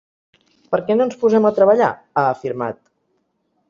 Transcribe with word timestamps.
Per 0.71 0.79
què 0.87 0.95
no 0.95 1.07
ens 1.11 1.19
posem 1.25 1.47
a 1.51 1.53
treballar?, 1.61 1.93
ha 2.19 2.27
afirmat. 2.35 2.85